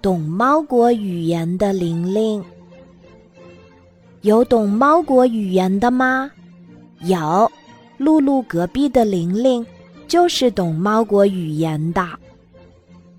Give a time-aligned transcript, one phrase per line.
[0.00, 2.44] 懂猫国语言的玲玲。
[4.22, 6.30] 有懂猫国语言的吗？
[7.02, 7.50] 有，
[7.96, 9.64] 露露隔壁的玲玲
[10.06, 12.06] 就是懂猫国语言的。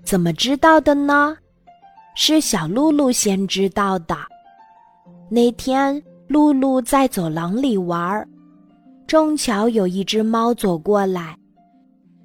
[0.02, 1.36] 怎么知道的呢？
[2.14, 4.16] 是小露露先知道的。
[5.30, 8.28] 那天，露露在走廊里玩，
[9.06, 11.36] 正巧有一只猫走过来，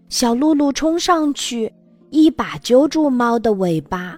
[0.10, 1.72] 小露露冲上去，
[2.10, 4.18] 一把揪住猫的尾巴，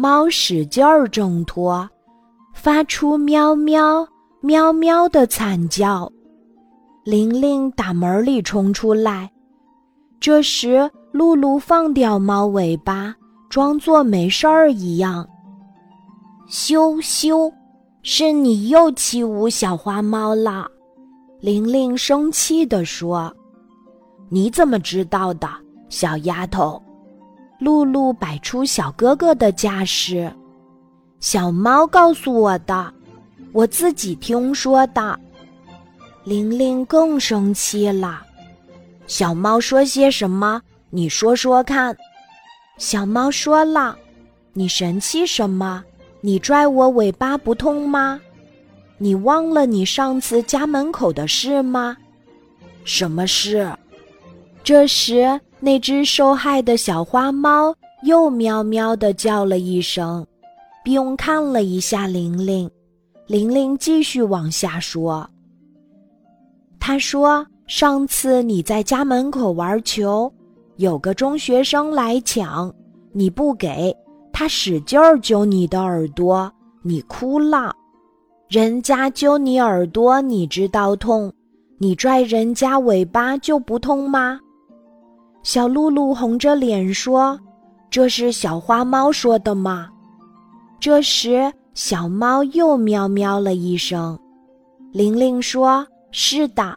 [0.00, 1.90] 猫使劲儿挣脱，
[2.54, 4.06] 发出喵喵
[4.40, 6.08] 喵喵的惨叫。
[7.02, 9.28] 玲玲打门里冲出来，
[10.20, 13.12] 这时露露放掉猫尾巴。
[13.50, 15.28] 装作没事儿一样。
[16.46, 17.52] 羞羞，
[18.02, 20.68] 是你又欺侮小花猫了！
[21.40, 23.34] 玲玲生气地说
[24.30, 25.48] ：“你怎么知道的，
[25.88, 26.80] 小丫头？”
[27.58, 30.32] 露露摆出小哥哥的架势
[31.20, 32.92] ：“小猫告诉我的，
[33.52, 35.18] 我自己听说的。”
[36.24, 38.22] 玲玲更生气了
[39.06, 40.60] ：“小猫说些什么？
[40.90, 41.96] 你说说看。”
[42.78, 43.96] 小猫说了
[44.52, 45.82] ：“你神气什么？
[46.20, 48.20] 你拽我尾巴不痛吗？
[48.98, 51.96] 你忘了你上次家门口的事吗？
[52.84, 53.68] 什么事？”
[54.62, 60.26] 这时，那只受害的小花猫又喵喵的叫了一声，
[60.84, 62.70] 并看了一下玲玲。
[63.26, 65.28] 玲玲继续往下说
[66.80, 70.32] ：“他说，上次你在家门口玩球。”
[70.78, 72.72] 有个中学生来抢，
[73.12, 73.92] 你不给
[74.32, 76.48] 他使劲儿揪你的耳朵，
[76.82, 77.74] 你哭了。
[78.48, 81.28] 人家揪你耳朵，你知道痛；
[81.78, 84.38] 你拽人家尾巴就不痛吗？
[85.42, 87.38] 小露露红着脸说
[87.90, 89.88] ：“这是小花猫说的吗？”
[90.80, 94.18] 这时，小猫又喵喵了一声。
[94.92, 96.76] 玲玲说：“是的，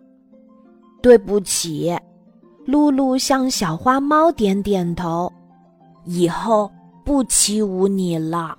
[1.01, 1.95] 对不起。”
[2.65, 5.31] 露露向小花猫点点头，
[6.05, 6.71] 以后
[7.03, 8.55] 不欺侮你了。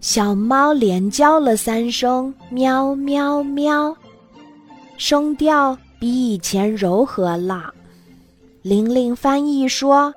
[0.00, 3.94] 小猫连叫了三声“喵喵喵”，
[4.96, 7.74] 声调比以前柔和了。
[8.62, 10.12] 玲玲翻译说：“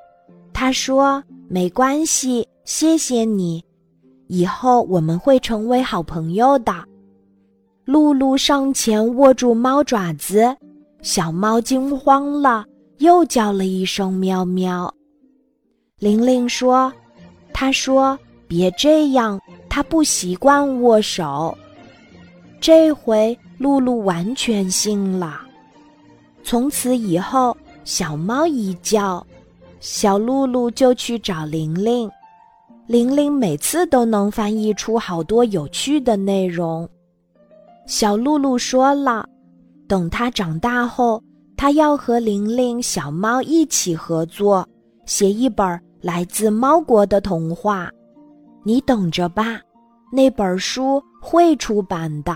[0.52, 3.64] 他说没关系，谢谢你，
[4.28, 6.74] 以后我们会成为好朋友的。”
[7.86, 10.56] 露露上前握住猫爪子，
[11.02, 12.66] 小猫惊慌了。
[13.00, 14.94] 又叫了一声“喵喵”。
[16.00, 16.94] 玲玲说
[17.54, 18.18] ：“他说
[18.48, 21.58] 别这样，他不习惯握手。”
[22.62, 25.42] 这回露露完全信了。
[26.44, 29.26] 从此以后，小猫一叫，
[29.80, 32.10] 小露露就去找玲玲。
[32.88, 36.88] 玲玲每次都能翻译出好多有趣的内容。
[37.86, 39.28] 小露露说了，
[39.88, 41.22] 等她长大后。
[41.56, 44.68] 他要和玲玲、小猫一起合作，
[45.06, 47.90] 写一本来自猫国的童话。
[48.64, 49.62] 你等着吧，
[50.12, 52.36] 那本书会出版的。